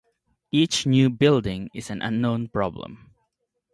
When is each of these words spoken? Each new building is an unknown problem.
Each 0.51 0.87
new 0.87 1.11
building 1.11 1.69
is 1.75 1.91
an 1.91 2.01
unknown 2.01 2.47
problem. 2.47 3.13